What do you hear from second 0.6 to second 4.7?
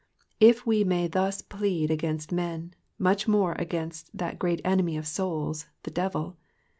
we may thus plead against man, much more against that great